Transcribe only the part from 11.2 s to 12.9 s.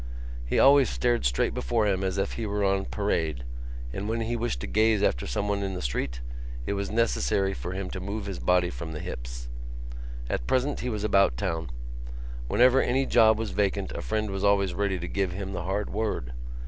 town. Whenever